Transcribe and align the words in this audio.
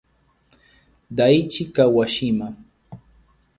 Daichi 1.17 1.63
Kawashima 1.75 2.47